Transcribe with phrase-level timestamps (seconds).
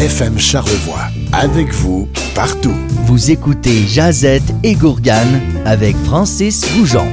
[0.00, 1.10] FM Charlevoix.
[1.30, 2.72] Avec vous, partout.
[3.04, 7.06] Vous écoutez Jazette et Gourgane avec Francis Goujon.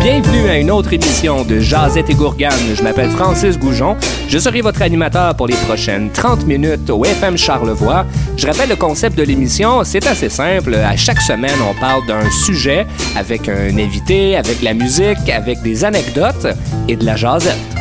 [0.00, 2.54] Bienvenue à une autre émission de Jazette et Gourgane.
[2.74, 3.98] Je m'appelle Francis Goujon.
[4.26, 8.06] Je serai votre animateur pour les prochaines 30 minutes au FM Charlevoix.
[8.38, 10.76] Je rappelle le concept de l'émission, c'est assez simple.
[10.76, 12.86] À chaque semaine, on parle d'un sujet
[13.16, 16.46] avec un invité, avec la musique, avec des anecdotes
[16.88, 17.79] et de la jazette.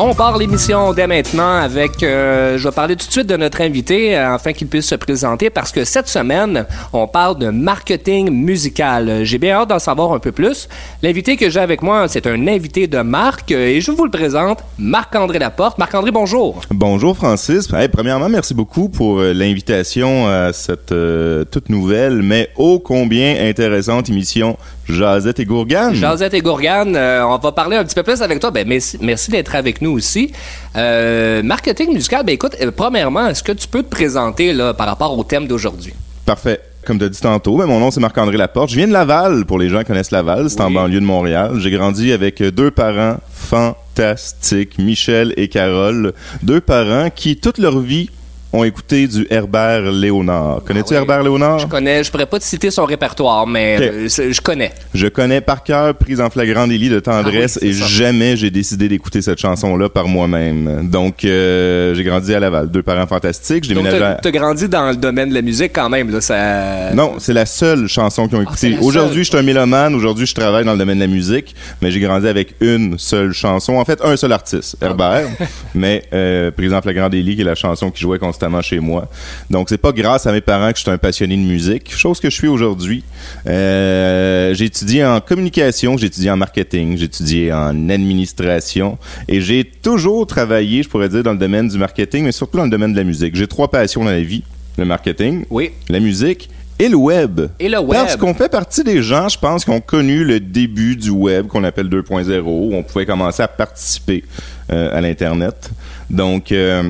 [0.00, 3.60] On part l'émission dès maintenant avec, euh, je vais parler tout de suite de notre
[3.60, 8.30] invité euh, afin qu'il puisse se présenter parce que cette semaine, on parle de marketing
[8.30, 9.24] musical.
[9.24, 10.68] J'ai bien hâte d'en savoir un peu plus.
[11.02, 14.10] L'invité que j'ai avec moi, c'est un invité de marque euh, et je vous le
[14.12, 15.78] présente, Marc-André Laporte.
[15.78, 16.60] Marc-André, bonjour.
[16.70, 17.68] Bonjour Francis.
[17.72, 24.08] Hey, premièrement, merci beaucoup pour l'invitation à cette euh, toute nouvelle mais ô combien intéressante
[24.08, 25.92] émission Jazette et Gourgane.
[25.94, 28.52] Jazette et Gourgane, on va parler un petit peu plus avec toi.
[28.52, 30.32] Ben, merci, merci d'être avec nous aussi.
[30.76, 34.86] Euh, marketing musical, ben écoute, euh, premièrement, est-ce que tu peux te présenter là, par
[34.86, 35.94] rapport au thème d'aujourd'hui?
[36.24, 36.60] Parfait.
[36.84, 38.70] Comme tu as dit tantôt, ben, mon nom c'est Marc-André Laporte.
[38.70, 40.48] Je viens de Laval, pour les gens qui connaissent Laval.
[40.48, 41.58] C'est en banlieue de Montréal.
[41.58, 46.14] J'ai grandi avec euh, deux parents fantastiques, Michel et Carole.
[46.42, 48.08] Deux parents qui, toute leur vie,
[48.52, 50.60] ont écouté du Herbert Léonard.
[50.66, 50.96] Connais-tu Ah oui.
[50.96, 51.58] Herbert Léonard?
[51.58, 54.72] Je connais, je pourrais pas te citer son répertoire, mais euh, je connais.
[54.94, 57.86] Je connais par cœur Prise en flagrant délit de tendresse Ah oui, et ça.
[57.86, 60.88] jamais j'ai décidé d'écouter cette chanson-là par moi-même.
[60.90, 62.70] Donc, euh, j'ai grandi à Laval.
[62.70, 63.64] Deux parents fantastiques.
[63.64, 64.20] J'ai Donc, déménagé à...
[64.24, 66.10] as grandi dans le domaine de la musique quand même.
[66.10, 66.94] Là, ça...
[66.94, 68.78] Non, c'est la seule chanson qu'ils ont Ah, écoutée.
[68.80, 69.94] Aujourd'hui, je suis un mélomane.
[69.94, 73.32] Aujourd'hui, je travaille dans le domaine de la musique, mais j'ai grandi avec une seule
[73.34, 73.74] chanson.
[73.74, 74.76] En fait, un seul artiste.
[74.80, 75.26] Herbert.
[75.74, 79.08] mais euh, Prise en flagrant délit, qui est la chanson qui jouait constamment chez moi.
[79.50, 82.20] Donc, c'est pas grâce à mes parents que je suis un passionné de musique, chose
[82.20, 83.04] que je suis aujourd'hui.
[83.46, 89.64] Euh, j'ai étudié en communication, j'ai étudié en marketing, j'ai étudié en administration, et j'ai
[89.64, 92.92] toujours travaillé, je pourrais dire, dans le domaine du marketing, mais surtout dans le domaine
[92.92, 93.34] de la musique.
[93.34, 94.42] J'ai trois passions dans la vie
[94.76, 95.72] le marketing, Oui.
[95.88, 96.48] la musique
[96.78, 97.40] et le web.
[97.58, 97.90] Et le web.
[98.00, 101.48] Parce qu'on fait partie des gens, je pense, qui ont connu le début du web
[101.48, 104.24] qu'on appelle 2.0, où on pouvait commencer à participer
[104.70, 105.70] euh, à l'Internet.
[106.08, 106.84] Donc, euh,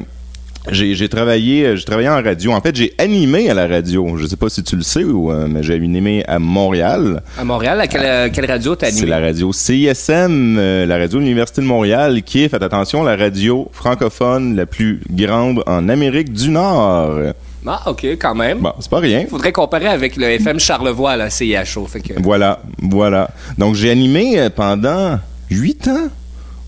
[0.72, 2.52] j'ai travaillé, euh, j'ai travaillé en radio.
[2.52, 4.16] En fait, j'ai animé à la radio.
[4.16, 7.22] Je sais pas si tu le sais, ou, euh, mais j'ai animé à Montréal.
[7.38, 9.10] À Montréal, à quelle, euh, quelle radio t'as C'est animé?
[9.10, 13.16] la radio CISM, euh, la radio de l'Université de Montréal, qui est, faites attention, la
[13.16, 17.32] radio francophone la plus grande en Amérique du Nord.
[17.66, 18.60] Ah, OK, quand même.
[18.60, 19.26] Bon, c'est pas rien.
[19.28, 21.86] Faudrait comparer avec le FM Charlevoix, la CIHO.
[21.86, 22.14] Fait que...
[22.22, 23.30] Voilà, voilà.
[23.58, 25.18] Donc j'ai animé pendant
[25.50, 26.08] huit ans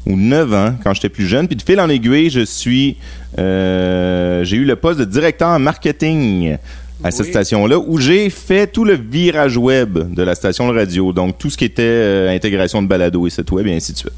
[0.07, 1.47] ou neuf ans quand j'étais plus jeune.
[1.47, 2.97] Puis de fil en aiguille, je suis,
[3.39, 6.57] euh, j'ai eu le poste de directeur marketing
[7.03, 7.33] à cette Oui.
[7.33, 11.15] station-là où j'ai fait tout le virage web de la station de radio.
[11.15, 13.97] Donc tout ce qui était euh, intégration de balado et site web et ainsi de
[13.99, 14.13] suite.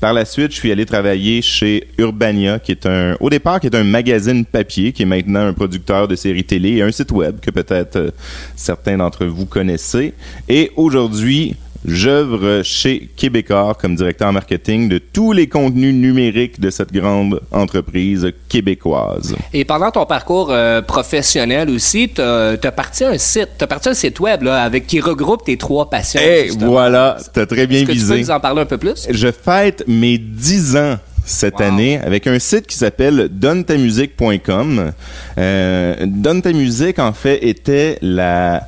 [0.00, 3.68] Par la suite, je suis allé travailler chez Urbania, qui est un, au départ, qui
[3.68, 7.12] est un magazine papier, qui est maintenant un producteur de séries télé et un site
[7.12, 8.10] web que peut-être euh,
[8.56, 10.12] certains d'entre vous connaissez.
[10.48, 16.92] Et aujourd'hui, j'œuvre chez Québécois comme directeur marketing de tous les contenus numériques de cette
[16.92, 19.34] grande entreprise québécoise.
[19.52, 23.94] Et pendant ton parcours euh, professionnel aussi, t'as as parti un site, t'as parti un
[23.94, 26.20] site web là, avec qui regroupe tes trois passions.
[26.20, 26.70] Et justement.
[26.72, 28.20] voilà, t'as très bien que tu peux visé.
[28.20, 29.06] nous en parler un peu plus?
[29.10, 30.96] Je fête mes 10 ans
[31.26, 31.62] cette Wow.
[31.66, 34.92] année avec un site qui s'appelle donnetamusique.com.
[35.38, 38.66] Euh, Donne ta musique, en fait, était la,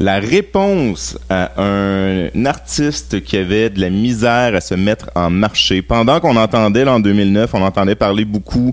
[0.00, 5.82] la réponse à un artiste qui avait de la misère à se mettre en marché.
[5.82, 8.72] Pendant qu'on entendait, là, en 2009, on entendait parler beaucoup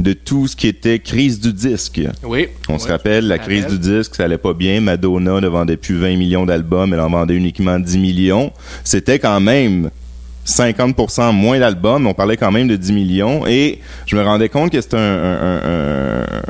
[0.00, 2.00] de tout ce qui était crise du disque.
[2.24, 2.48] Oui.
[2.68, 4.80] On se rappelle, la crise du disque, ça allait pas bien.
[4.80, 8.52] Madonna ne vendait plus 20 millions d'albums, elle en vendait uniquement 10 millions.
[8.82, 9.90] C'était quand même
[10.44, 13.46] 50% moins d'albums, on parlait quand même de 10 millions.
[13.46, 16.42] Et je me rendais compte que c'était un, un- un- un-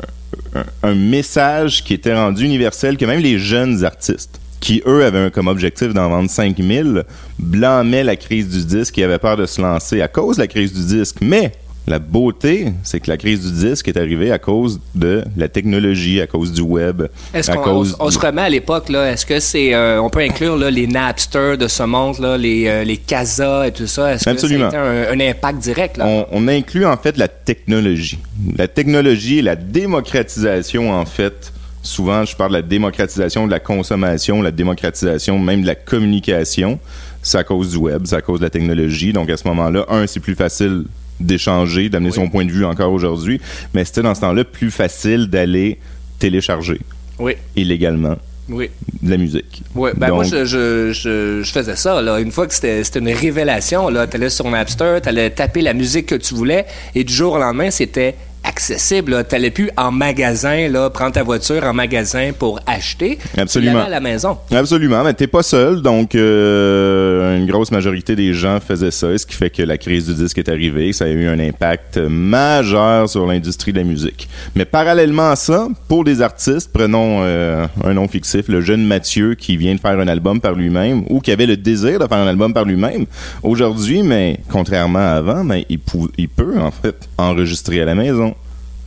[0.83, 5.47] un message qui était rendu universel, que même les jeunes artistes, qui eux avaient comme
[5.47, 7.03] objectif d'en vendre 5000,
[7.37, 10.47] blâmaient la crise du disque et avaient peur de se lancer à cause de la
[10.47, 11.17] crise du disque.
[11.21, 11.51] Mais
[11.87, 16.19] la beauté, c'est que la crise du disque est arrivée à cause de la technologie,
[16.19, 17.03] à cause du web,
[17.33, 19.11] Est-ce qu'on on, se remet à l'époque là?
[19.11, 22.67] Est-ce que c'est euh, on peut inclure là, les Napster de ce monde là, les
[22.67, 24.13] euh, les Casa et tout ça?
[24.13, 24.71] Est-ce que Absolument.
[24.71, 26.07] ça a un, un impact direct là?
[26.07, 28.19] On, on inclut en fait la technologie.
[28.57, 31.51] La technologie et la démocratisation en fait.
[31.83, 36.79] Souvent, je parle de la démocratisation de la consommation, la démocratisation même de la communication.
[37.21, 39.13] C'est à cause du web, c'est à cause de la technologie.
[39.13, 40.85] Donc à ce moment-là, un, c'est plus facile
[41.19, 42.15] d'échanger, d'amener Oui.
[42.15, 43.39] son point de vue encore aujourd'hui,
[43.73, 45.79] mais c'était dans ce temps-là plus facile d'aller
[46.19, 46.79] télécharger
[47.19, 47.33] Oui.
[47.55, 48.15] illégalement
[48.49, 48.69] Oui.
[49.01, 49.63] de la musique.
[49.75, 52.01] Oui, ben moi, je, je, je, je faisais ça.
[52.01, 52.19] Là.
[52.19, 55.73] Une fois que c'était c'était une révélation, tu allais sur Napster, tu allais taper la
[55.73, 58.15] musique que tu voulais, et du jour au lendemain, c'était
[58.47, 59.25] accessible.
[59.27, 63.17] Tu n'allais plus en magasin, là, prendre ta voiture en magasin pour acheter.
[63.37, 63.81] Absolument.
[63.81, 64.37] Tu à la maison.
[64.51, 69.25] Absolument, mais t'es pas seul, donc euh, une grosse majorité des gens faisaient ça, ce
[69.25, 73.09] qui fait que la crise du disque est arrivée, ça a eu un impact majeur
[73.09, 74.29] sur l'industrie de la musique.
[74.55, 79.35] Mais parallèlement à ça, pour des artistes, prenons euh, un nom fictif, le jeune Mathieu
[79.35, 82.17] qui vient de faire un album par lui-même ou qui avait le désir de faire
[82.17, 83.05] un album par lui-même,
[83.43, 88.34] aujourd'hui, mais contrairement à avant, mais il peut en fait enregistrer à la maison,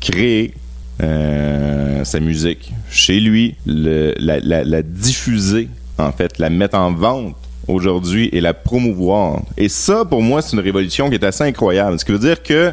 [0.00, 0.54] créer
[1.02, 5.68] euh, sa musique chez lui, la diffuser,
[5.98, 7.36] en fait, la mettre en vente
[7.68, 9.42] aujourd'hui et la promouvoir.
[9.56, 11.98] Et ça, pour moi, c'est une révolution qui est assez incroyable.
[11.98, 12.72] Ce qui veut dire que,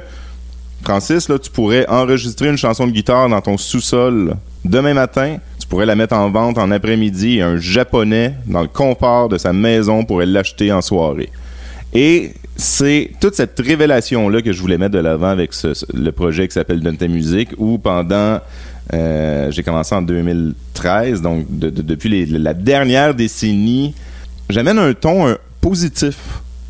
[0.84, 5.38] Francis, là, tu pourrais enregistrer une chanson de guitare dans ton sous-sol demain matin.
[5.60, 9.38] Tu pourrais la mettre en vente en après-midi et un Japonais, dans le confort de
[9.38, 11.30] sa maison, pourrait l'acheter en soirée.
[11.94, 16.12] Et c'est toute cette révélation-là que je voulais mettre de l'avant avec ce- ce- le
[16.12, 18.40] projet qui s'appelle Donne ta musique, où pendant...
[18.94, 23.94] euh, j'ai commencé en 2013, donc de- de- depuis les- la dernière décennie,
[24.50, 26.16] j'amène un ton positif,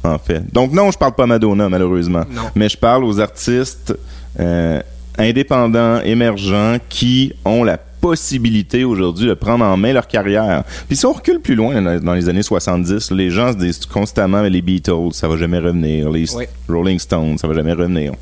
[0.03, 0.41] en fait.
[0.53, 2.23] Donc non, je parle pas Madonna, malheureusement.
[2.31, 2.43] Non.
[2.55, 3.93] Mais je parle aux artistes
[4.39, 4.81] euh,
[5.17, 10.63] indépendants, émergents, qui ont la possibilité aujourd'hui de prendre en main leur carrière.
[10.87, 14.43] Puis si on recule plus loin dans, les années 70, les gens se disent constamment
[14.43, 16.45] les Beatles, ça va jamais revenir, les Oui.
[16.69, 18.13] Rolling Stones, ça va jamais revenir.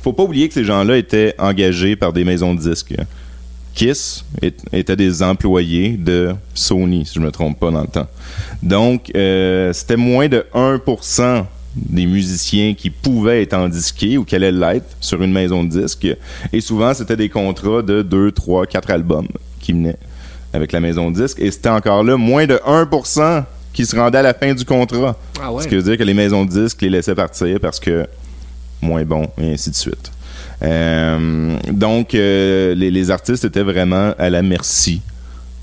[0.00, 2.94] Faut pas oublier que ces gens-là étaient engagés par des maisons de disques.
[3.74, 4.24] Kiss
[4.72, 8.08] était des employés de Sony, si je me trompe pas dans le temps.
[8.62, 14.34] Donc, euh, c'était moins de 1% des musiciens qui pouvaient être en disqué ou qui
[14.34, 16.06] allaient l'être sur une maison de disques.
[16.52, 19.28] Et souvent, c'était des contrats de 2, 3, 4 albums
[19.60, 19.96] qui venaient
[20.52, 21.38] avec la maison de disques.
[21.40, 25.16] Et c'était encore là moins de 1% qui se rendaient à la fin du contrat.
[25.40, 25.62] Ah ouais.
[25.62, 28.06] Ce qui veut dire que les maisons de disques les laissaient partir parce que
[28.82, 30.10] moins bon, et ainsi de suite.
[30.62, 35.00] Euh, donc, euh, les, les artistes étaient vraiment à la merci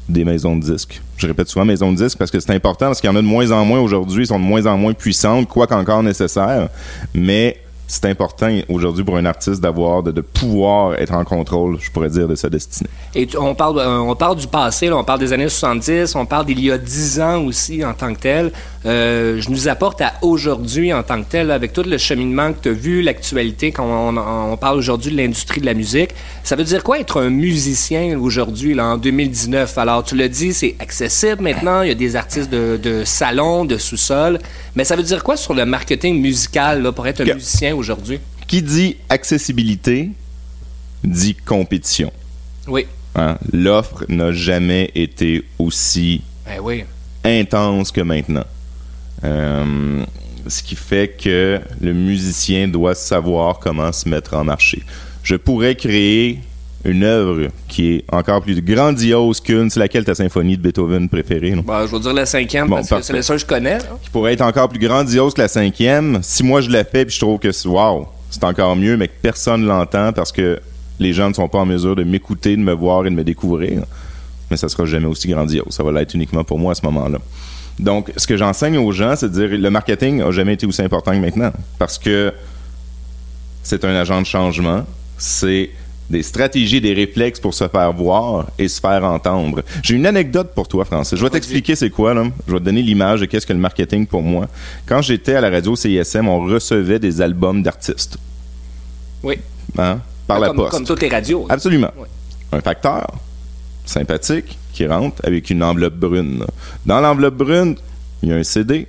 [0.08, 1.02] des maisons de disques.
[1.20, 3.22] Je répète souvent maisons de disques parce que c'est important, parce qu'il y en a
[3.22, 6.70] de moins en moins aujourd'hui, ils sont de moins en moins puissantes, quoi qu'encore nécessaire,
[7.14, 7.58] mais
[7.92, 12.10] c'est important aujourd'hui pour un artiste d'avoir, de, de pouvoir être en contrôle, je pourrais
[12.10, 12.90] dire, de sa destinée.
[13.16, 16.14] Et tu- on parle, euh, on parle du passé, là, on parle des années 70,
[16.16, 18.52] on parle d'il y a 10 ans aussi en tant que tel.
[18.86, 22.60] Euh, je nous apporte à aujourd'hui en tant que tel, avec tout le cheminement que
[22.62, 26.12] tu as vu, l'actualité, quand on, on- on parle aujourd'hui de l'industrie de la musique.
[26.44, 29.78] Ça veut dire quoi être un musicien aujourd'hui, là, en 2019?
[29.80, 33.66] Alors, tu l'as dit, c'est accessible maintenant, il y a des artistes de, de salon,
[33.66, 34.38] de sous-sol,
[34.76, 38.20] mais ça veut dire quoi sur le marketing musical là, pour être un musicien aujourd'hui?
[38.48, 40.10] Qui dit accessibilité
[41.04, 42.12] dit compétition.
[42.68, 42.86] Oui.
[43.16, 43.38] hein?
[43.54, 46.84] L'offre n'a jamais été aussi Ben oui.
[47.24, 48.46] intense que maintenant.
[49.24, 50.04] Euh,
[50.48, 54.84] ce qui fait que le musicien doit savoir comment se mettre en marché.
[55.24, 56.40] Je pourrais créer
[56.86, 61.52] une œuvre qui est encore plus grandiose qu'une, c'est laquelle ta symphonie de Beethoven préférée,
[61.52, 61.62] non?
[61.64, 63.80] Bon, je vais dire le cinquième Bon, parce que c'est le seul que je connais.
[63.80, 63.98] là.
[64.02, 66.20] qui pourrait être encore plus grandiose que la cinquième.
[66.22, 69.08] Si moi je la fais puis je trouve que c'est wow, c'est encore mieux, mais
[69.08, 70.60] que personne l'entend parce que
[71.00, 73.24] les gens ne sont pas en mesure de m'écouter, de me voir et de me
[73.24, 73.84] découvrir,
[74.50, 75.68] mais ça sera jamais aussi grandiose.
[75.72, 77.20] Ça va l'être uniquement pour moi à ce moment-là.
[77.78, 80.82] Donc, ce que j'enseigne aux gens, c'est de dire le marketing a jamais été aussi
[80.82, 82.34] important que maintenant parce que
[83.64, 84.86] c'est un agent de changement.
[85.18, 85.70] C'est
[86.10, 89.64] des stratégies, des réflexes pour se faire voir et se faire entendre.
[89.84, 91.18] J'ai une anecdote pour toi, Francis.
[91.18, 92.24] Je vais t'expliquer c'est quoi, là.
[92.48, 94.48] Je vais te donner l'image de qu'est-ce que le marketing pour moi.
[94.86, 98.18] Quand j'étais à la radio CISM, on recevait des albums d'artistes.
[99.24, 99.36] Oui.
[99.78, 100.00] Hein?
[100.26, 100.72] Par la comme, poste.
[100.72, 101.46] Comme toutes les radios.
[101.48, 101.54] là.
[101.54, 101.92] Absolument.
[102.52, 103.08] Un facteur
[103.86, 106.46] sympathique qui rentre avec une enveloppe brune.
[106.86, 107.76] Dans l'enveloppe brune,
[108.24, 108.88] il y a un CD,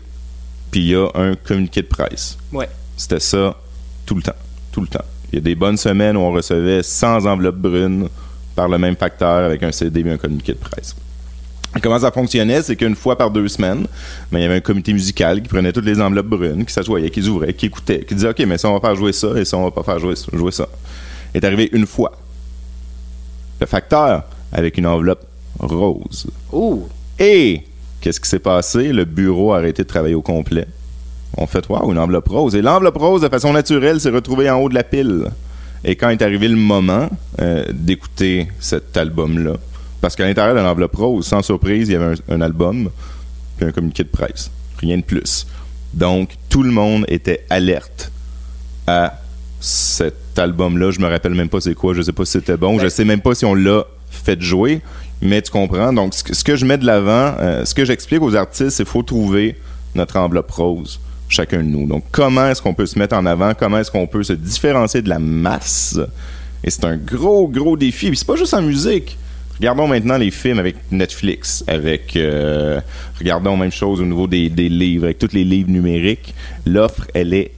[0.71, 2.39] puis il y a un communiqué de presse.
[2.53, 2.69] Ouais.
[2.97, 3.57] C'était ça
[4.07, 4.33] tout le temps.
[4.73, 5.05] Tout le temps.
[5.33, 8.09] Il y a des bonnes semaines où on recevait 100 enveloppes brunes
[8.57, 10.97] par le même facteur avec un CD et un communiqué de presse.
[11.77, 13.87] Et comment ça fonctionnait, c'est qu'une fois par deux semaines,
[14.33, 17.11] ben, il y avait un comité musical qui prenait toutes les enveloppes brunes, qui s'assoyait,
[17.11, 19.29] qui les ouvrait, qui écoutait, qui disait OK, mais ça, on va faire jouer ça
[19.37, 20.67] et ça, on va pas faire jouer, jouer ça.
[21.33, 22.13] Est arrivé une fois.
[23.61, 25.25] Le facteur avec une enveloppe
[25.61, 26.27] rose.
[26.51, 26.89] Ouh.
[27.21, 27.63] Et
[28.01, 28.93] qu'est-ce qui s'est passé?
[28.93, 30.67] Le bureau a arrêté de travailler au complet.
[31.37, 32.55] On fait, waouh, une enveloppe rose.
[32.55, 35.27] Et l'enveloppe rose, de façon naturelle, s'est retrouvée en haut de la pile.
[35.85, 37.09] Et quand est arrivé le moment
[37.41, 39.55] euh, d'écouter cet album-là,
[40.01, 42.91] parce qu'à l'intérieur de l'enveloppe rose, sans surprise, il y avait un, un album
[43.57, 44.51] puis un communiqué de presse.
[44.79, 45.47] Rien de plus.
[45.95, 48.11] Donc, tout le monde était alerte
[48.87, 49.21] à
[49.61, 50.91] cet album-là.
[50.91, 51.95] Je me rappelle même pas c'est quoi.
[51.95, 52.79] Je sais pas si c'était bon.
[52.79, 54.81] Je sais même pas si on l'a fait jouer.
[55.21, 55.93] Mais tu comprends.
[55.93, 58.71] Donc, ce que, ce que je mets de l'avant, euh, ce que j'explique aux artistes,
[58.71, 59.57] c'est qu'il faut trouver
[59.95, 61.87] notre enveloppe rose, chacun de nous.
[61.87, 63.55] Donc, comment est-ce qu'on peut se mettre en avant?
[63.55, 65.99] Comment est-ce qu'on peut se différencier de la masse?
[66.63, 68.09] Et c'est un gros, gros défi.
[68.09, 69.17] Puis c'est pas juste en musique.
[69.59, 72.81] Regardons maintenant les films avec Netflix, avec euh,
[73.19, 76.35] regardons même chose au niveau des, des livres, avec tous les livres numériques.
[76.65, 77.53] L'offre, elle est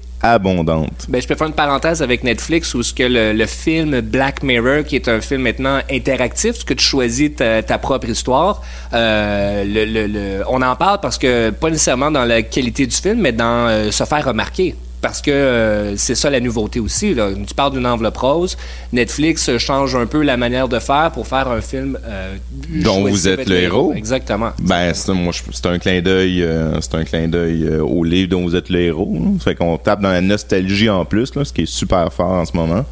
[1.08, 4.84] Ben, je peux faire une parenthèse avec Netflix où ce que le, film Black Mirror,
[4.84, 8.62] qui est un film maintenant interactif, ce que tu choisis ta, propre histoire,
[8.92, 13.68] euh, on en parle parce que pas nécessairement dans la qualité du film, mais dans
[13.68, 14.76] euh, se faire remarquer.
[15.02, 17.12] Parce que euh, c'est ça la nouveauté aussi.
[17.12, 17.28] Là.
[17.46, 18.56] Tu parles d'une enveloppe rose.
[18.92, 22.36] Netflix change un peu la manière de faire pour faire un film euh,
[22.84, 23.92] Dont vous êtes le héros.
[23.94, 24.50] Exactement.
[24.60, 28.30] Ben, c'est, moi, je- c'est un clin d'œil, euh, c'est un clin d'œil au livre
[28.30, 29.12] dont vous êtes le héros.
[29.20, 29.32] hein.
[29.40, 32.30] Ça fait qu'on tape dans la nostalgie en plus, là, ce qui est super fort
[32.30, 32.84] en ce moment.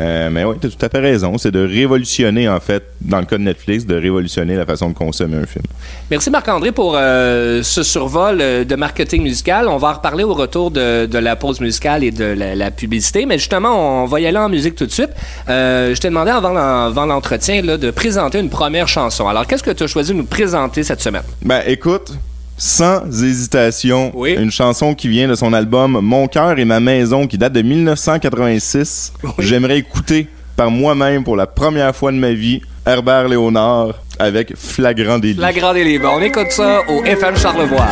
[0.00, 1.36] Euh, mais oui, tu as tout à fait raison.
[1.36, 4.94] C'est de révolutionner, en fait, dans le cas de Netflix, de révolutionner la façon de
[4.94, 5.64] consommer un film.
[6.10, 9.68] Merci Marc-André pour euh, ce survol euh, de marketing musical.
[9.68, 12.70] On va en reparler au retour de, de la pause musicale et de la, la
[12.70, 13.26] publicité.
[13.26, 15.10] Mais justement, on va y aller en musique tout de suite.
[15.48, 19.28] Euh, je t'ai demandé avant, l'en- avant l'entretien de présenter une première chanson.
[19.28, 21.22] Alors, qu'est-ce que tu as choisi de nous présenter cette semaine?
[21.42, 22.12] Ben, écoute,
[22.56, 24.34] sans hésitation, Oui.
[24.38, 27.62] une chanson qui vient de son album Mon cœur et ma maison, qui date de
[27.62, 29.12] 1986.
[29.24, 29.30] Oui.
[29.38, 35.18] J'aimerais écouter par moi-même pour la première fois de ma vie Herbert Léonard avec Flagrant
[35.18, 35.38] délit.
[35.38, 36.12] La Grande et Libre.
[36.14, 37.88] On écoute ça au FM Charlevoix.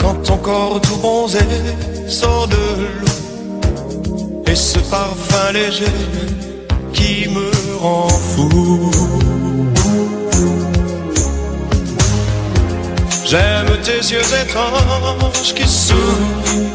[0.00, 1.38] Quand ton corps tout bronzé
[2.08, 2.56] sort de
[3.00, 4.42] l'eau.
[4.46, 5.86] Et ce parfum léger
[6.92, 8.90] qui me rend fou.
[13.24, 16.70] J'aime tes yeux étranges qui sourient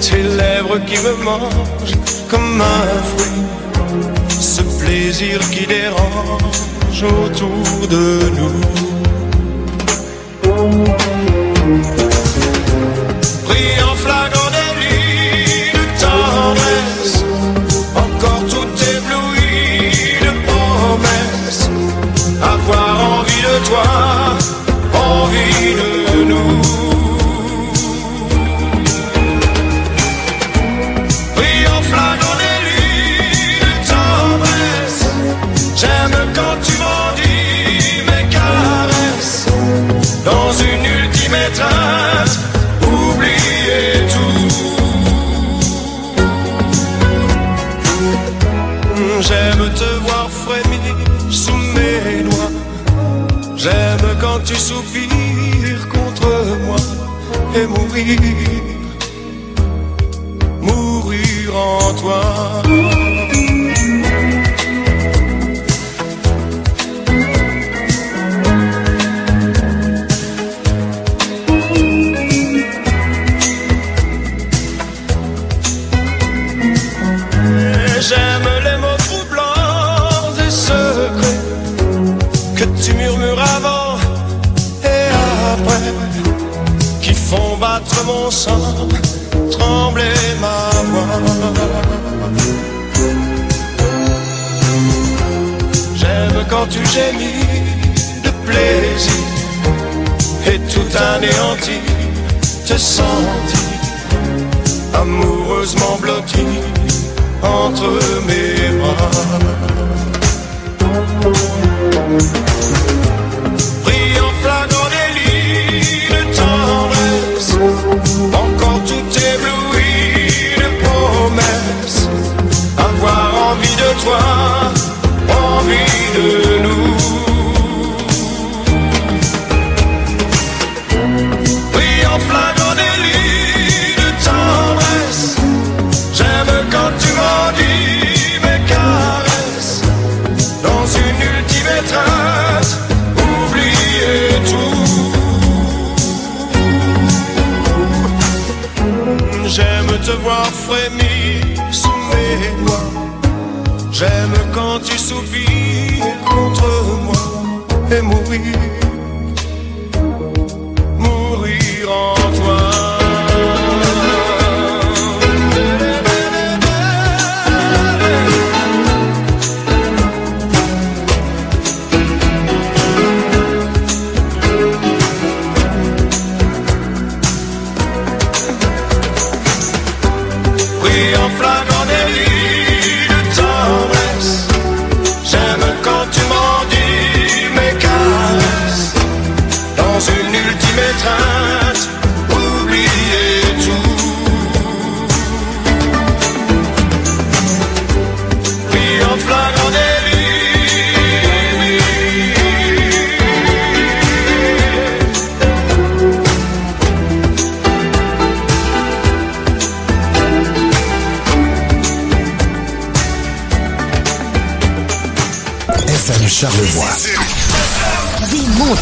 [0.00, 1.98] Tes lèvres qui me mangent
[2.30, 4.28] comme un fruit.
[4.28, 8.81] Ce plaisir qui dérange autour de nous.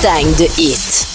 [0.01, 1.07] Des montagnes de hits.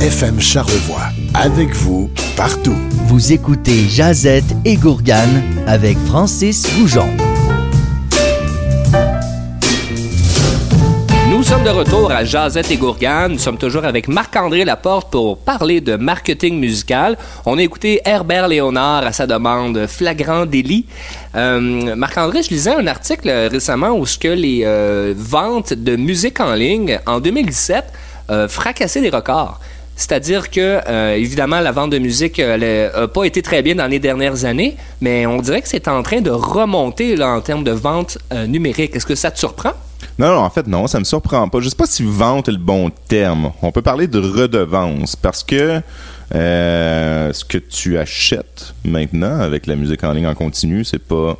[0.00, 1.08] FM Charlevoix.
[1.34, 2.76] Avec vous, partout.
[3.06, 7.08] Vous écoutez Jazette et Gourgane avec Francis Goujon.
[11.50, 13.32] Sommes de retour à Jazette et Gourgane.
[13.32, 17.18] Nous sommes toujours avec Marc-André Laporte pour parler de marketing musical.
[17.44, 20.86] On a écouté Herbert Léonard à sa demande Flagrant délit.
[21.34, 26.38] Euh, Marc-André, je lisais un article récemment où ce que les euh, ventes de musique
[26.38, 27.84] en ligne en 2017
[28.30, 29.58] euh, fracassaient des records.
[29.96, 30.78] C'est-à-dire que,
[31.16, 35.26] évidemment, la vente de musique n'a pas été très bien dans les dernières années, mais
[35.26, 38.16] on dirait que c'est en train de remonter en termes de vente
[38.46, 38.94] numérique.
[38.96, 39.72] Est-ce que ça te surprend?
[40.20, 41.60] Non, non, en fait, non, ça me surprend pas.
[41.60, 43.52] Je sais pas si vente est le bon terme.
[43.62, 45.80] On peut parler de redevance parce que
[46.34, 51.38] euh, ce que tu achètes maintenant avec la musique en ligne en continu, c'est pas.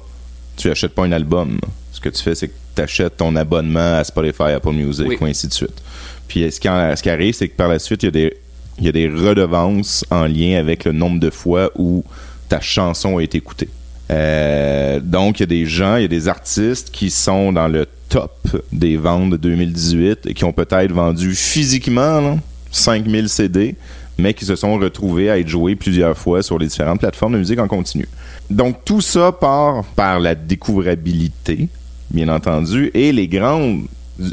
[0.57, 1.59] Tu achètes pas un album.
[1.93, 5.19] Ce que tu fais, c'est que tu achètes ton abonnement à Spotify, Apple Music, Oui.
[5.21, 5.83] ou ainsi de suite.
[6.29, 8.13] Puis ce qui, en- ce qui arrive, c'est que par la suite, il y a
[8.13, 8.37] des.
[8.79, 12.03] Il y a des redevances en lien avec le nombre de fois où
[12.49, 13.69] ta chanson a été écoutée.
[14.11, 17.69] Euh, donc, il y a des gens, il y a des artistes qui sont dans
[17.69, 18.33] le top
[18.73, 22.37] des ventes de 2018 et qui ont peut-être vendu physiquement là,
[22.73, 23.77] 5000 CD,
[24.19, 27.39] mais qui se sont retrouvés à être joués plusieurs fois sur les différentes plateformes de
[27.39, 28.09] musique en continu.
[28.51, 31.69] Donc, tout ça part par la découvrabilité,
[32.11, 33.87] bien entendu, et les grandes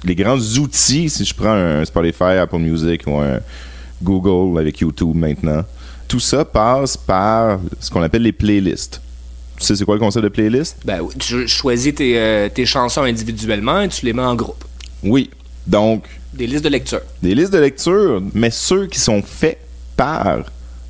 [0.03, 3.39] les grands outils, si je prends un Spotify, Apple Music ou un
[4.03, 5.63] Google avec YouTube maintenant,
[6.07, 9.01] tout ça passe par ce qu'on appelle les playlists.
[9.59, 10.77] Tu sais c'est quoi le concept de playlist?
[10.85, 14.63] Ben, oui, tu choisis tes, euh, tes chansons individuellement et tu les mets en groupe.
[15.03, 15.29] Oui.
[15.65, 17.01] Donc, Des listes de lecture.
[17.23, 19.57] des listes de lecture, mais ceux qui sont faits
[19.95, 20.43] par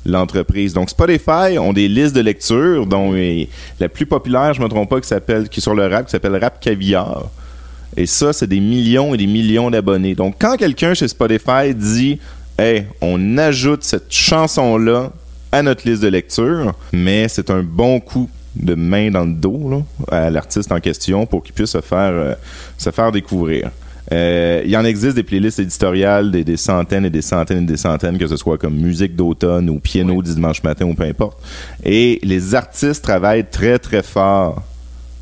[0.04, 0.72] l'entreprise.
[0.72, 3.12] Donc Spotify ont des listes de lecture dont
[3.80, 6.12] la plus populaire, je me trompe pas, qui s'appelle qui est sur le rap, qui
[6.12, 7.24] s'appelle Rap Caviar.
[7.96, 10.14] Et ça, c'est des millions et des millions d'abonnés.
[10.14, 12.18] Donc quand quelqu'un chez Spotify dit
[12.58, 15.10] "Hey, on ajoute cette chanson là
[15.52, 19.68] à notre liste de lecture", mais c'est un bon coup de main dans le dos
[19.70, 22.34] là, à l'artiste en question pour qu'il puisse se faire euh,
[22.76, 23.70] se faire découvrir.
[24.10, 27.66] Euh, il y en existe des playlists éditoriales, des, des centaines et des centaines et
[27.66, 30.22] des centaines, que ce soit comme musique d'automne ou piano Oui.
[30.22, 31.38] du dimanche matin ou peu importe.
[31.84, 34.62] Et les artistes travaillent très très fort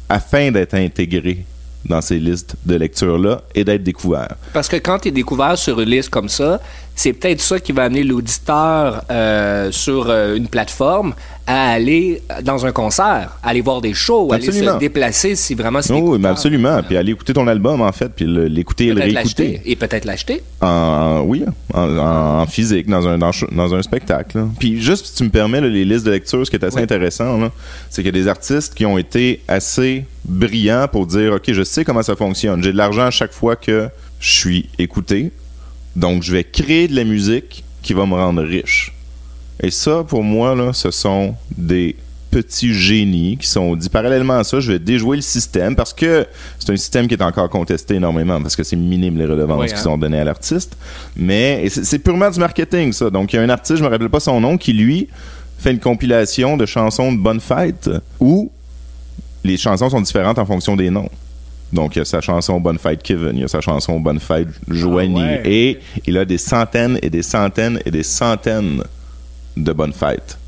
[0.08, 1.44] afin d'être intégrés
[1.88, 4.34] dans ces listes de lecture-là et d'être découverts.
[4.52, 6.60] Parce que quand tu es découvert sur une liste comme ça,
[6.94, 11.14] c'est peut-être ça qui va amener l'auditeur euh, sur euh, une plateforme
[11.46, 14.74] à aller dans un concert, à aller voir des shows, à aller Absolument.
[14.74, 16.30] se déplacer si vraiment c'est Non, oui, mais découvert.
[16.32, 16.82] absolument.
[16.82, 19.60] Puis aller écouter ton album, en fait, puis l'écouter et le réécouter.
[19.66, 20.42] Et peut-être l'acheter.
[20.62, 21.44] En, oui,
[21.74, 24.38] en, physique, dans un, dans, dans un spectacle.
[24.38, 24.48] là.
[24.58, 26.76] Puis juste, si tu me permets, là, les listes de lecture, ce qui est assez
[26.78, 26.82] Oui.
[26.82, 27.38] intéressant,
[27.90, 31.62] c'est qu'il y a des artistes qui ont été assez brillants pour dire, OK, je
[31.62, 32.62] sais comment ça fonctionne.
[32.62, 33.88] J'ai de l'argent à chaque fois que
[34.20, 35.30] je suis écouté.
[35.94, 38.92] Donc, je vais créer de la musique qui va me rendre riche.
[39.62, 41.96] Et ça, pour moi, là, ce sont des
[42.30, 46.26] petits génies qui sont dit parallèlement à ça, je vais déjouer le système parce que
[46.58, 49.68] c'est un système qui est encore contesté énormément parce que c'est minime les redevances Oui,
[49.68, 49.78] qui hein.
[49.78, 50.76] sont données à l'artiste.
[51.16, 53.08] Mais c'est purement du marketing, ça.
[53.08, 55.08] Donc, il y a un artiste, je me rappelle pas son nom, qui lui
[55.58, 57.88] fait une compilation de chansons de bonne fête
[58.20, 58.50] où
[59.46, 61.08] les chansons sont différentes en fonction des noms.
[61.72, 64.20] Donc, il y a sa chanson Bonne Fête Kevin, il y a sa chanson Bonne
[64.20, 65.20] Fête Joanie.
[65.20, 65.42] Ah ouais.
[65.44, 68.82] Et il a des centaines et des centaines et des centaines
[69.56, 70.38] de bonnes fêtes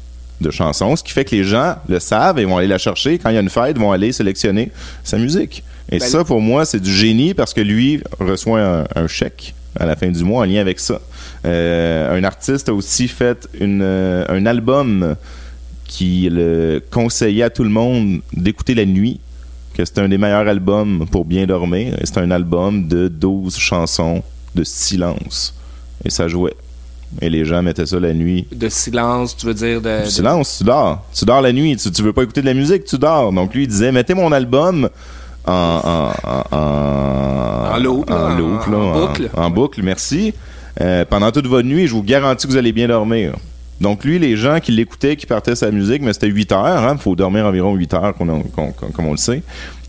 [0.41, 3.19] de chansons, ce qui fait que les gens le savent et vont aller la chercher.
[3.19, 4.71] Quand il y a une fête, ils vont aller sélectionner
[5.03, 5.65] sa musique.
[5.91, 9.55] Et Ben, ça, pour moi, c'est du génie parce que lui reçoit un, un chèque
[9.81, 11.01] à la fin du mois en lien avec ça.
[11.45, 15.17] Euh, un artiste a aussi fait une, euh, un album
[15.88, 19.18] qui le conseillait à tout le monde d'écouter la nuit,
[19.74, 21.96] que c'est un des meilleurs albums pour bien dormir.
[22.05, 24.22] C'est un album de 12 chansons
[24.55, 25.55] de silence.
[26.05, 26.55] Et ça jouait.
[27.22, 28.46] Et les gens mettaient ça la nuit.
[28.55, 30.01] De silence, tu veux dire de.
[30.05, 31.05] Silence, tu dors.
[31.14, 31.74] Tu dors la nuit.
[31.77, 33.33] Tu, tu veux pas écouter de la musique, tu dors.
[33.33, 34.88] Donc lui, il disait, mettez mon album
[35.46, 35.53] en...
[35.53, 39.31] En, en, loop, En, en- loop, là, en boucle.
[39.35, 40.35] En, boucle, merci.
[40.81, 43.35] Euh, pendant toute votre nuit, je vous garantis que vous allez bien dormir.
[43.81, 46.87] Donc lui, les gens qui l'écoutaient, qui partaient sa musique, mais c'était 8 heures, il
[46.88, 49.43] hein, faut dormir environ 8 heures, qu'on a- qu'on- qu'on- comme on le sait.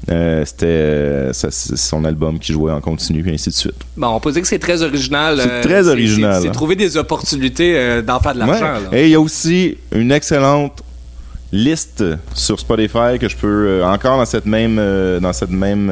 [0.10, 3.73] Euh, c'était euh, ça, son album qui jouait en continu, et ainsi de suite.
[3.97, 5.39] Bon, on peut dire que c'est très original.
[5.41, 6.52] C'est euh, très original, C'est c'est hein.
[6.52, 8.73] trouver des opportunités d'en faire de l'argent.
[8.91, 9.02] Ouais.
[9.02, 10.84] Et il y a aussi une excellente
[11.52, 12.04] liste
[12.36, 14.75] sur Spotify que je peux encore dans cette même
[15.19, 15.91] dans cette même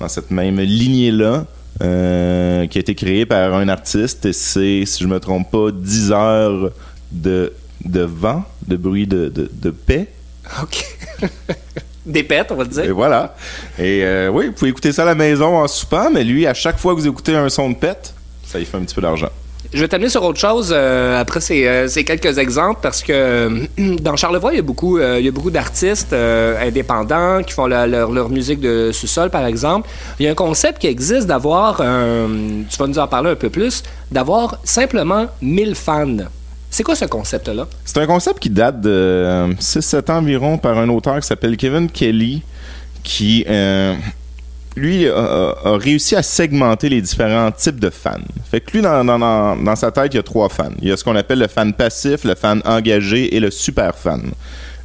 [0.00, 1.44] dans cette même lignée là
[1.80, 6.12] qui a été créée par un artiste et c'est si je me trompe pas 10
[6.12, 6.70] heures
[7.10, 7.52] de
[7.84, 10.08] de vent de bruit de, de, de paix
[10.62, 10.84] OK.
[12.06, 12.94] Des pets, on va te et dire.
[12.94, 13.34] voilà
[13.78, 16.54] et euh, oui vous pouvez écouter ça à la maison en soupant mais lui à
[16.54, 18.14] chaque fois que vous écoutez un son de pète
[18.44, 19.28] ça y fait un petit peu d'argent
[19.72, 23.12] Je vais t'amener sur autre chose euh, après ces, euh, ces quelques exemples parce que
[23.12, 23.66] euh,
[24.00, 24.98] dans Charlevoix, il y a beaucoup,
[25.32, 29.88] beaucoup d'artistes indépendants qui font leur, leur musique de sous-sol, par exemple.
[30.18, 33.50] Il y a un concept qui existe d'avoir, tu vas nous en parler un peu
[33.50, 36.16] plus, d'avoir simplement 1000 fans.
[36.70, 37.66] C'est quoi ce concept-là?
[37.84, 41.88] C'est un concept qui date de 6-7 ans environ par un auteur qui s'appelle Kevin
[41.88, 42.42] Kelly,
[43.02, 43.44] qui,
[44.76, 48.18] lui, a, réussi à segmenter les différents types de fans.
[48.50, 50.70] Fait que lui, dans, dans- dans- dans sa tête, il y a trois fans.
[50.80, 53.96] Il y a ce qu'on appelle le fan passif, le fan engagé et le super
[53.96, 54.22] fan.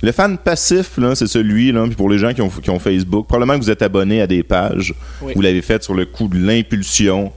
[0.01, 2.79] Le fan passif, là, c'est celui, là, puis pour les gens qui ont, qui ont
[2.79, 5.33] Facebook, probablement que vous êtes abonné à des pages, Oui.
[5.35, 7.31] vous l'avez fait sur le coup de l'impulsion,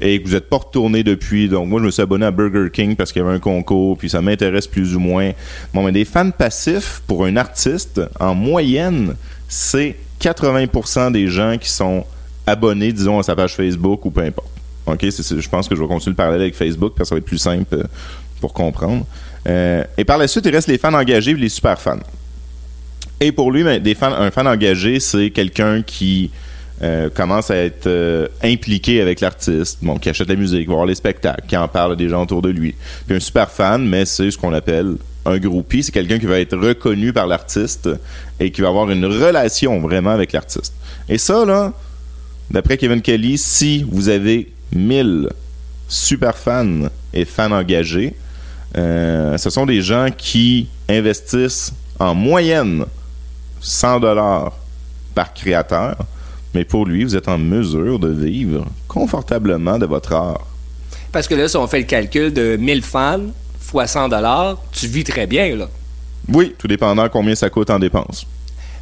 [0.00, 1.48] et que vous n'êtes pas retourné depuis.
[1.48, 3.98] Donc, moi, je me suis abonné à Burger King parce qu'il y avait un concours,
[3.98, 5.32] puis ça m'intéresse plus ou moins.
[5.74, 9.14] Bon, mais des fans passifs, pour un artiste, en moyenne,
[9.48, 12.04] c'est 80% des gens qui sont
[12.46, 14.48] abonnés, disons, à sa page Facebook ou peu importe.
[14.86, 15.00] OK?
[15.02, 17.24] Je pense que je vais continuer le parallèle avec Facebook parce que ça va être
[17.24, 17.84] plus simple euh,
[18.40, 19.04] pour comprendre.
[19.46, 21.98] Euh, et par la suite, il reste les fans engagés et les super fans.
[23.20, 26.30] Et pour lui, ben, des fans, un fan engagé, c'est quelqu'un qui
[26.82, 31.44] euh, commence à être euh, impliqué avec l'artiste, qui achète la musique, voir les spectacles,
[31.48, 32.74] qui en parle à des gens autour de lui.
[33.06, 36.40] Puis un super fan, mais c'est ce qu'on appelle un groupie, c'est quelqu'un qui va
[36.40, 37.88] être reconnu par l'artiste
[38.40, 40.72] et qui va avoir une relation vraiment avec l'artiste.
[41.08, 41.72] Et ça, là,
[42.50, 45.28] d'après Kevin Kelly, si vous avez 1000
[45.88, 48.14] super fans et fans engagés,
[48.76, 52.84] euh, ce sont des gens qui investissent en moyenne
[53.60, 54.52] 100 dollars
[55.14, 55.96] par créateur,
[56.54, 60.46] mais pour lui, vous êtes en mesure de vivre confortablement de votre art.
[61.12, 63.20] Parce que là, si on fait le calcul de 1000 fans
[63.60, 64.08] fois 100
[64.72, 65.68] tu vis très bien, là.
[66.32, 68.26] Oui, tout dépendant combien ça coûte en dépenses.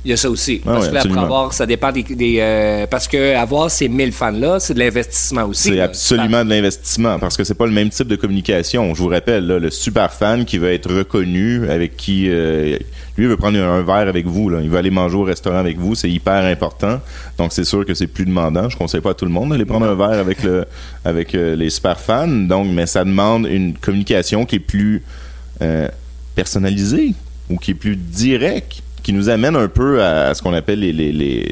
[0.06, 0.60] Il y a ça aussi.
[0.64, 2.04] Ah parce ouais, que là, après avoir, ça dépend des.
[2.04, 5.70] des, euh, parce que avoir ces 1000 fans-là, c'est de l'investissement aussi.
[5.70, 8.94] C'est absolument de l'investissement parce que c'est pas le même type de communication.
[8.94, 12.78] Je vous rappelle, là, le super fan qui veut être reconnu, avec qui euh,
[13.18, 14.60] lui veut prendre un verre avec vous, là.
[14.62, 17.00] il veut aller manger au restaurant avec vous, c'est hyper important.
[17.36, 18.68] Donc c'est sûr que c'est plus demandant.
[18.68, 20.66] Je conseille pas à tout le monde d'aller prendre un verre avec le
[21.04, 22.28] avec euh, les super fans.
[22.28, 25.02] Donc, mais ça demande une communication qui est plus
[26.36, 27.14] personnalisée
[27.50, 30.92] ou qui est plus directe, qui nous amène un peu à, ce qu'on appelle les,
[30.92, 31.48] les, les,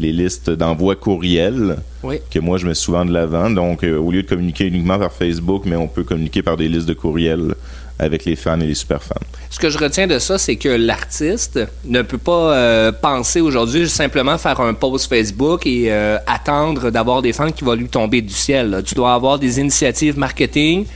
[0.00, 2.16] les listes d'envoi courriel Oui.
[2.32, 3.48] que moi je mets souvent de l'avant.
[3.48, 6.66] Donc, euh, au lieu de communiquer uniquement par Facebook, mais on peut communiquer par des
[6.68, 7.54] listes de courriels
[8.00, 9.14] avec les fans et les super fans.
[9.50, 13.88] Ce que je retiens de ça, c'est que l'artiste ne peut pas euh, penser aujourd'hui
[13.88, 18.20] simplement faire un post Facebook et euh, attendre d'avoir des fans qui vont lui tomber
[18.20, 18.70] du ciel.
[18.70, 18.82] là.
[18.82, 20.86] Tu dois avoir des initiatives marketing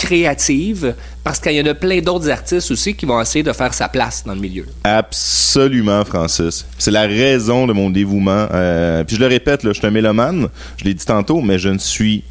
[0.00, 3.74] créatives parce qu'il y en a plein d'autres artistes aussi qui vont essayer de faire
[3.74, 4.66] sa place dans le milieu.
[4.82, 6.66] Absolument, Francis.
[6.78, 8.46] C'est la raison de mon dévouement.
[8.50, 11.68] Euh, puis je le répète, je suis un mélomane, je l'ai dit tantôt, mais je
[11.68, 12.24] ne suis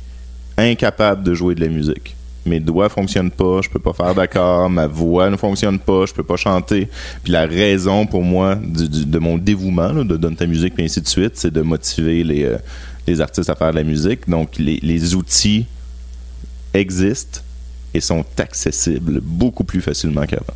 [0.57, 2.15] incapable de jouer de la musique.
[2.45, 6.13] Mes doigts fonctionnent pas, je peux pas faire d'accord, ma voix ne fonctionne pas, je
[6.13, 6.89] peux pas chanter.
[7.23, 11.01] Puis la raison pour moi de mon dévouement, là, de donner ta musique et ainsi
[11.01, 12.57] de suite, c'est de motiver les, euh,
[13.05, 14.27] les artistes à faire de la musique.
[14.27, 15.67] Donc les outils
[16.73, 17.41] existent
[17.93, 20.53] et sont accessibles beaucoup plus facilement qu'avant.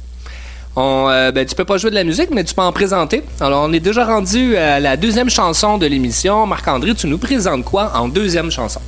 [0.76, 3.22] On, euh, ben, tu peux pas jouer de la musique, mais tu peux en présenter.
[3.39, 6.48] Alors, on est déjà rendu à la deuxième chanson de l'émission.
[6.48, 8.82] Marc-André, tu nous présentes quoi en deuxième chanson?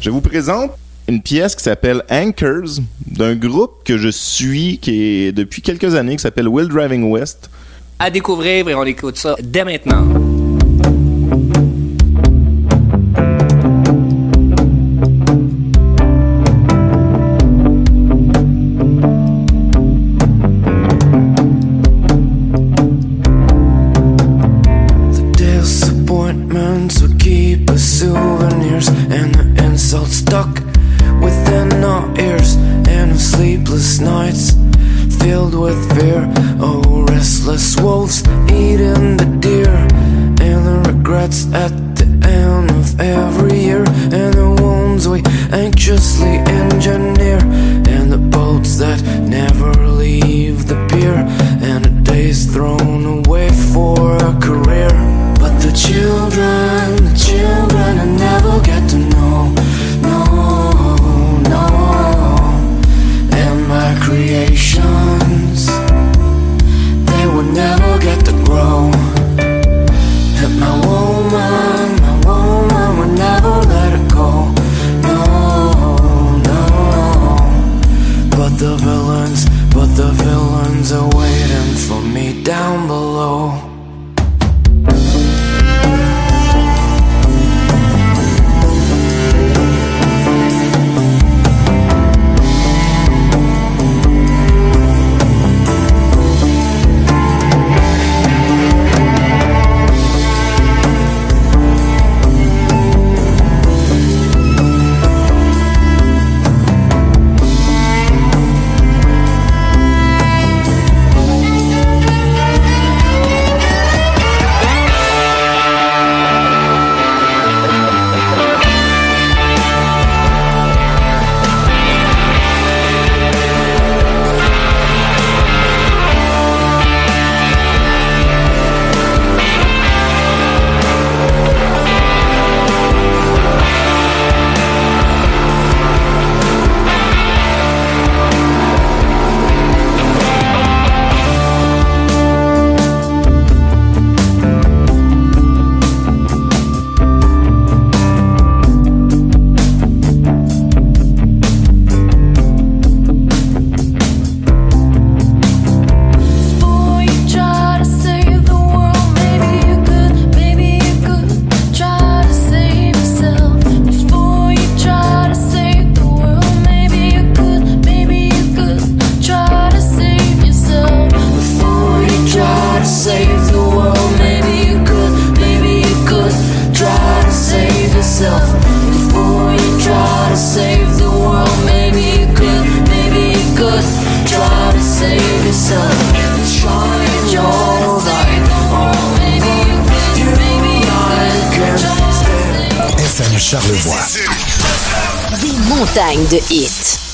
[0.00, 0.72] Je vous présente
[1.08, 6.16] une pièce qui s'appelle Anchors d'un groupe que je suis qui est depuis quelques années
[6.16, 7.50] qui s'appelle Will Driving West.
[7.98, 10.04] À découvrir et on écoute ça dès maintenant.
[83.22, 83.71] slow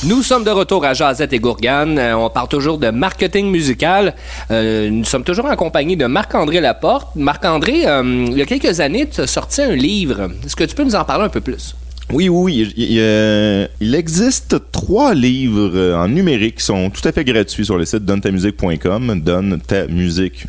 [0.04, 1.98] Nous sommes de retour à Jazette et Gourgane.
[1.98, 4.14] Euh, on parle toujours de marketing musical.
[4.52, 7.16] Euh, nous sommes toujours en compagnie de Marc-André Laporte.
[7.16, 10.30] Marc-André, euh, il y a quelques années, tu as sorti un livre.
[10.46, 11.74] Est-ce que tu peux nous en parler un peu plus?
[12.10, 17.22] Oui, oui, euh, il existe trois livres euh, en numérique qui sont tout à fait
[17.22, 19.22] gratuits sur le site donnetamusique.com,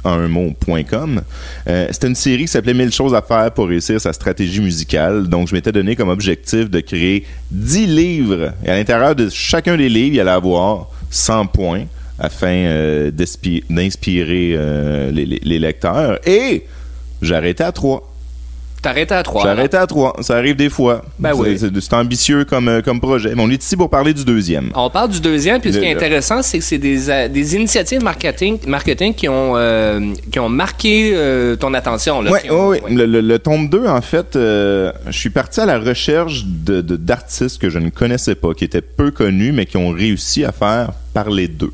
[0.06, 1.22] un mot.com.
[1.68, 5.28] Euh, C'était une série qui s'appelait 1000 choses à faire pour réussir sa stratégie musicale.
[5.28, 8.54] Donc, je m'étais donné comme objectif de créer 10 livres.
[8.64, 11.84] Et à l'intérieur de chacun des livres, il y allait avoir 100 points
[12.18, 14.58] afin d'inspirer
[15.12, 16.20] les, lecteurs.
[16.26, 16.64] Et
[17.30, 18.09] arrêté à 3.
[18.82, 19.44] T'arrêtes à trois.
[19.44, 20.16] J'ai arrêté à 3.
[20.22, 21.04] Ça arrive des fois.
[21.20, 21.60] Ben C'est- oui.
[21.82, 23.34] c'est- ambitieux comme, euh, comme projet.
[23.36, 24.70] Mais on est ici pour parler du deuxième.
[24.76, 27.56] On parle du deuxième, puis ce qui est intéressant, c'est que c'est des, euh, des
[27.56, 32.22] initiatives marketing, marketing qui, ont, euh, qui ont marqué euh, ton attention.
[32.22, 35.60] Là, Oui, ont- oui, Le, le- le tome 2, en fait, euh, je suis parti
[35.60, 39.66] à la recherche de- d'artistes que je ne connaissais pas, qui étaient peu connus, mais
[39.66, 41.74] qui ont réussi à faire parler d'eux.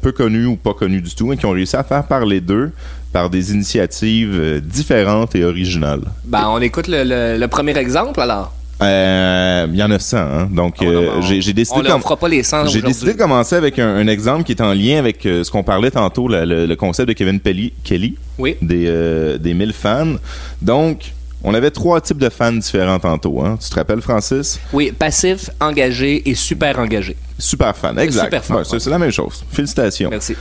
[0.00, 2.70] Peu connus ou pas connus du tout, mais qui ont réussi à faire parler d'eux
[3.12, 6.02] par des initiatives euh, différentes et originales.
[6.24, 8.52] Ben, on écoute le, le- le premier exemple, alors.
[8.82, 10.48] Euh, Il y en a 100, hein?
[10.50, 13.54] donc Oh, euh, on- j'ai décidé On fera pas les 100 J'ai décidé de commencer
[13.54, 16.46] avec un, un exemple qui est en lien avec euh, ce qu'on parlait tantôt, le,
[16.46, 18.56] le- le concept de Kevin Kelly, Oui.
[18.62, 20.14] des, euh, des 1000 fans.
[20.62, 21.12] Donc,
[21.44, 23.42] on avait trois types de fans différents tantôt.
[23.44, 23.58] Hein?
[23.62, 24.58] Tu te rappelles, Francis?
[24.72, 27.16] Oui, passif, engagé et super engagé.
[27.38, 28.24] Super fan, exact.
[28.24, 28.80] Super fan, Ouais, c'est ouais.
[28.80, 29.44] c'est la même chose.
[29.52, 30.08] Félicitations.
[30.10, 30.34] Merci.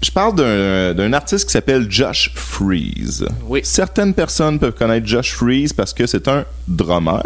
[0.00, 0.34] Euh, je parle
[0.96, 3.26] d'un artiste qui s'appelle Josh Freeze.
[3.46, 3.60] Oui.
[3.64, 7.22] Certaines personnes peuvent connaître Josh Freeze parce que c'est un drummer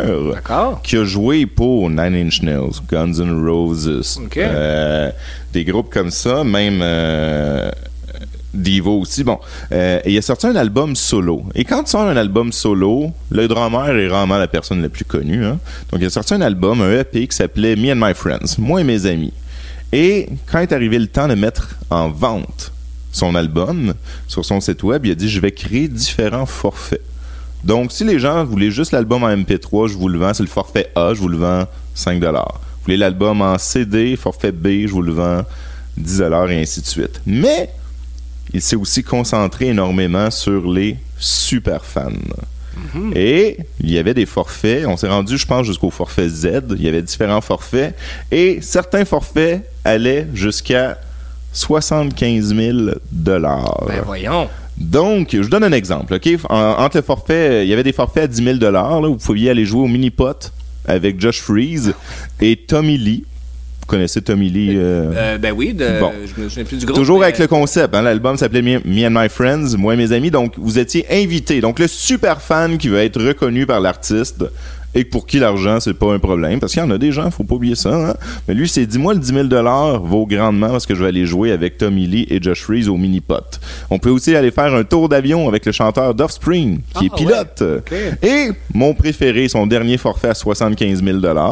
[0.82, 5.10] qui a joué pour Nine Inch Nails, Guns N' Roses, euh,
[5.52, 7.70] des groupes comme ça, même euh,
[8.52, 9.24] Devo aussi.
[9.24, 9.38] Bon,
[9.72, 11.42] euh, et il a sorti un album solo.
[11.54, 15.04] Et quand tu sors un album solo, le drummer est rarement la personne la plus
[15.04, 15.44] connue.
[15.44, 15.58] hein.
[15.90, 18.80] Donc il a sorti un album, un EP qui s'appelait Me and My Friends, moi
[18.80, 19.32] et mes amis.
[19.92, 22.72] Et quand est arrivé le temps de mettre en vente
[23.12, 23.94] son album
[24.26, 27.02] sur son site web, il a dit je vais créer différents forfaits.
[27.64, 30.34] Donc, si les gens voulaient juste l'album en MP3, je vous le vends.
[30.34, 32.32] C'est le forfait A, je vous le vends 5 Vous
[32.84, 35.42] voulez l'album en CD, forfait B, je vous le vends
[35.96, 36.20] 10
[36.50, 37.22] et ainsi de suite.
[37.24, 37.70] Mais,
[38.52, 42.10] il s'est aussi concentré énormément sur les super fans.
[43.14, 44.86] Et il y avait des forfaits.
[44.86, 46.46] On s'est rendu, je pense, jusqu'au forfait Z.
[46.76, 47.94] Il y avait différents forfaits.
[48.30, 50.98] Et certains forfaits allaient jusqu'à
[51.52, 52.78] 75 000
[53.12, 53.84] dollars.
[53.86, 54.48] Ben voyons.
[54.76, 56.14] Donc, je vous donne un exemple.
[56.14, 56.28] ok?
[56.50, 59.16] En- entre le forfait, il y avait des forfaits à 10 000 là, où vous
[59.16, 60.52] pouviez aller jouer au mini-pot
[60.86, 61.94] avec Josh Freeze
[62.40, 63.24] et Tommy Lee.
[63.84, 64.70] Vous connaissez Tommy Lee?
[64.76, 66.10] euh, Euh, ben oui, de, Bon.
[66.24, 66.96] je me souviens plus du groupe.
[66.96, 67.94] Toujours mais- avec le concept.
[67.94, 68.00] Hein?
[68.00, 70.30] L'album s'appelait Me, Me and My Friends, moi et mes amis.
[70.30, 71.60] Donc, vous étiez invités.
[71.60, 74.42] Donc, le super fan qui veut être reconnu par l'artiste
[74.94, 76.60] et pour qui l'argent, c'est pas un problème.
[76.60, 77.92] Parce qu'il y en a des gens, faut pas oublier ça.
[78.10, 78.14] Hein?
[78.48, 81.52] Mais lui, c'est dis-moi le 10 000 vaut grandement parce que je vais aller jouer
[81.52, 83.60] avec Tommy Lee et Josh Freeze au mini-pot.
[83.90, 87.14] On peut aussi aller faire un tour d'avion avec le chanteur d'Offspring, qui Ah, est
[87.18, 87.60] pilote.
[87.60, 87.76] ouais.
[87.78, 87.92] Ok.
[88.22, 91.50] Et mon préféré, son dernier forfait à 75 000 là.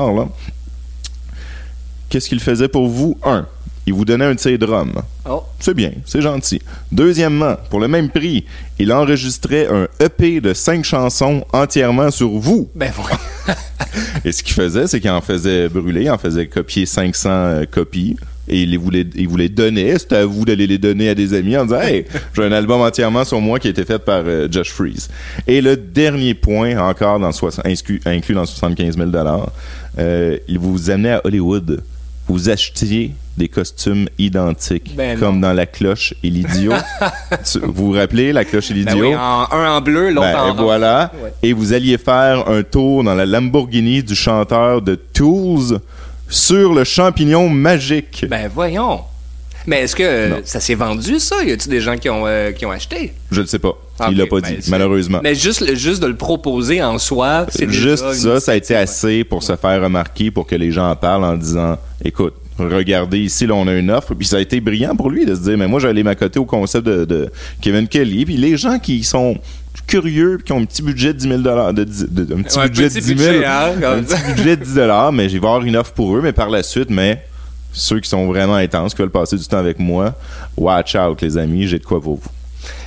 [2.12, 3.16] Qu'est-ce qu'il faisait pour vous?
[3.24, 3.46] Un,
[3.86, 5.00] il vous donnait un de ses drums.
[5.26, 5.44] Oh.
[5.58, 6.60] C'est bien, c'est gentil.
[6.92, 8.44] Deuxièmement, pour le même prix,
[8.78, 12.68] il enregistrait un EP de cinq chansons entièrement sur vous.
[12.74, 13.16] Ben voyons.
[14.26, 17.64] Et ce qu'il faisait, c'est qu'il en faisait brûler, il en faisait copier 500 euh,
[17.64, 18.16] copies.
[18.46, 19.98] Et il les il vous les donnait.
[19.98, 22.82] C'était à vous d'aller les donner à des amis en disant Hey, j'ai un album
[22.82, 25.08] entièrement sur moi qui a été fait par euh, Josh Freeze.
[25.46, 29.10] Et le dernier point, encore dans soix- inclus, inclus dans 75 000
[29.98, 31.82] euh, il vous amenait à Hollywood.
[32.28, 36.72] Vous achetiez des costumes identiques, Ben comme dans La Cloche et l'Idiot.
[37.62, 39.08] Vous vous rappelez La Cloche et Ben l'Idiot?
[39.10, 41.10] oui, un en bleu, l'autre Ben, en voilà.
[41.22, 41.32] Ouais.
[41.42, 45.78] Et vous alliez faire un tour dans la Lamborghini du chanteur de Tools
[46.28, 48.24] sur le champignon magique.
[48.28, 49.00] Ben voyons.
[49.66, 51.42] Mais est-ce que euh, ça s'est vendu, ça?
[51.44, 53.12] Y a-tu des gens qui ont, euh, qui ont acheté?
[53.30, 53.72] Je ne sais pas.
[53.98, 55.20] Ah, Il l'a pas Ben, dit, malheureusement.
[55.22, 58.74] Mais juste, juste de le proposer en soi, c'est Juste déjà ça, ça a été
[58.74, 63.18] assez pour se faire remarquer, pour que les gens en parlent en disant Écoute, regardez
[63.20, 64.14] ici, là, on a une offre.
[64.14, 66.44] Puis ça a été brillant pour lui de se dire Mais moi, j'allais m'accoter au
[66.44, 68.24] concept de, de Kevin Kelly.
[68.24, 69.36] Puis les gens qui sont
[69.86, 72.88] curieux, qui ont un petit budget de 10 000 de, de- un petit Ouais, budget
[72.88, 75.76] de 10 000 budget, hein, un petit budget de 10 mais j'ai vais avoir une
[75.76, 76.20] offre pour eux.
[76.22, 77.24] Mais par la suite, mais
[77.72, 80.14] ceux qui sont vraiment intenses, qui veulent passer du temps avec moi,
[80.56, 82.30] watch out, les amis, j'ai de quoi pour vous.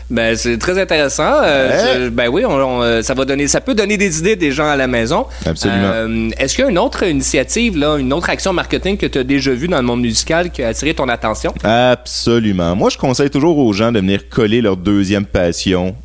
[0.09, 1.41] Ben, c'est très intéressant.
[1.43, 2.03] Euh, Ouais.
[2.05, 4.51] je- ben oui, on- on, euh, ça va donner, ça peut donner des idées des
[4.51, 5.25] gens à la maison.
[5.45, 5.81] Absolument.
[5.83, 9.17] Euh, Est-ce qu'il y a une autre initiative, là, une autre action marketing que tu
[9.17, 11.53] as déjà vue dans le monde musical qui a attiré ton attention?
[11.63, 12.75] Absolument.
[12.75, 15.95] Moi, je conseille toujours aux gens de venir coller leur deuxième passion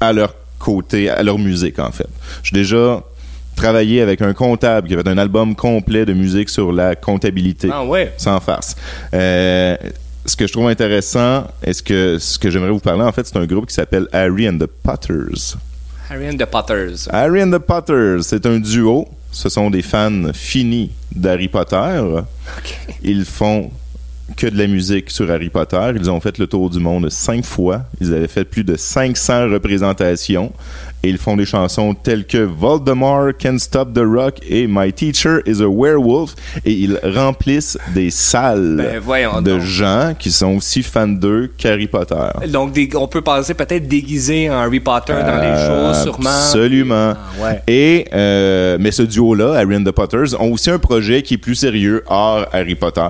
[0.00, 2.06] à leur côté, à leur musique, en fait.
[2.42, 3.02] J'ai déjà
[3.56, 7.68] travaillé avec un comptable qui avait un album complet de musique sur la comptabilité.
[7.72, 8.12] Ah ouais.
[8.16, 8.76] Sans farce.
[9.14, 9.76] Euh,
[10.24, 13.26] ce que je trouve intéressant, et ce que, ce que j'aimerais vous parler, en fait,
[13.26, 15.56] c'est un groupe qui s'appelle Harry and the Potters.
[16.08, 17.08] Harry and the Potters.
[17.10, 19.08] Harry and the Potters, c'est un duo.
[19.30, 22.02] Ce sont des fans finis d'Harry Potter.
[23.02, 23.70] Ils font
[24.36, 25.92] que de la musique sur Harry Potter.
[25.96, 27.82] Ils ont fait le tour du monde cinq fois.
[28.00, 30.52] Ils avaient fait plus de 500 représentations.
[31.04, 35.38] Et ils font des chansons telles que Voldemort, Can't Stop the Rock et My Teacher
[35.46, 36.34] is a Werewolf.
[36.64, 39.60] Et ils remplissent des salles Ben, de donc.
[39.62, 42.14] gens qui sont aussi fans d'eux qu'Harry Potter.
[42.48, 46.30] Donc, des- on peut penser peut-être déguisé en Harry Potter dans les Euh, shows, sûrement.
[46.30, 47.14] Absolument.
[47.16, 47.62] Ah, ouais.
[47.66, 51.38] Et euh, mais ce duo-là, Harry and the Potters, ont aussi un projet qui est
[51.38, 53.08] plus sérieux hors Harry Potter.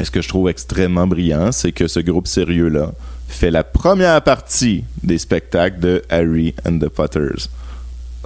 [0.00, 2.90] Et ce que je trouve extrêmement brillant, c'est que ce groupe sérieux-là
[3.32, 7.48] fait la première partie des spectacles de Harry and the Potters.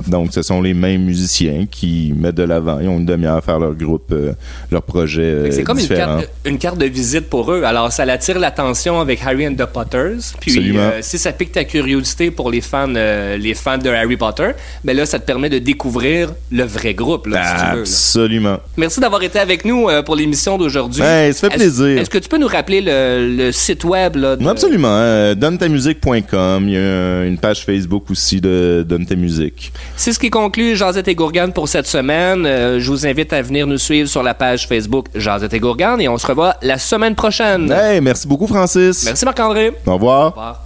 [0.09, 2.79] Donc, ce sont les mêmes musiciens qui mettent de l'avant.
[2.81, 4.33] Ils ont une demi-heure à faire leur groupe, euh,
[4.71, 7.63] leur projet Fait euh, C'est comme une carte, une carte de visite pour eux.
[7.65, 10.19] Alors, ça attire l'attention avec Harry and the Potters.
[10.41, 10.79] Puis, Absolument.
[10.81, 14.51] euh, si ça pique ta curiosité pour les fans, les fans de Harry Potter,
[14.85, 17.75] ben là, ça te permet de découvrir le vrai groupe, là, si tu veux.
[17.77, 17.81] là.
[17.81, 18.59] Absolument.
[18.77, 21.01] Merci d'avoir été avec nous pour l'émission d'aujourd'hui.
[21.01, 21.99] Ben, ça fait plaisir.
[21.99, 24.17] Est-ce que tu peux nous rappeler le, le site web?
[24.17, 25.35] Là, de- Absolument.
[25.35, 26.65] Donnetamusique.com.
[26.69, 29.73] Il y a une page Facebook aussi de Donne ta musique.
[29.97, 32.45] C'est ce qui conclut Jazette et Gourgane pour cette semaine.
[32.47, 36.01] Euh, je vous invite à venir nous suivre sur la page Facebook Jazette et Gourgane
[36.01, 37.71] et on se revoit la semaine prochaine.
[37.71, 39.05] Hey, merci beaucoup, Francis.
[39.05, 39.73] Merci Marc-André.
[39.87, 40.27] Au revoir.
[40.27, 40.66] Au revoir.